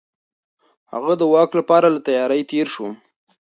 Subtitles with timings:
[0.93, 2.95] هغه د واک لپاره له تيارۍ تېر شوی و.